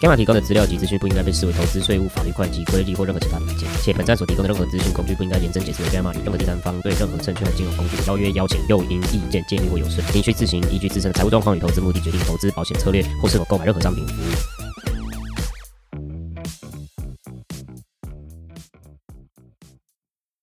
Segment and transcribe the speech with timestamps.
[0.00, 14.06] Gamma 提供的资料及资讯不应该被视为投资、税务、法律、会计、规例或任何其他意见，且本站所提供的任何资讯工具不应该严正解释为 Gamma 与任何第三方对任何证券和金融工具的邀约、邀请、诱因、意见、建议或有损，您需自行依据自身的财务状况与投资目的决定投资保险策略或是否购买任何商品。
[14.06, 14.57] 服务。